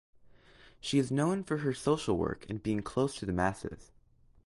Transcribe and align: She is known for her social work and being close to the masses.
She 0.79 0.97
is 0.97 1.11
known 1.11 1.43
for 1.43 1.57
her 1.57 1.75
social 1.75 2.17
work 2.17 2.47
and 2.49 2.63
being 2.63 2.81
close 2.81 3.15
to 3.17 3.27
the 3.27 3.31
masses. 3.33 3.91